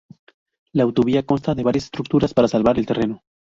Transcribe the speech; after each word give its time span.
La 0.73 0.81
autovía 0.81 1.21
consta 1.27 1.53
de 1.53 1.61
varias 1.61 1.83
estructuras 1.85 2.33
para 2.33 2.47
salvar 2.47 2.79
el 2.79 2.87
terreno. 2.87 3.21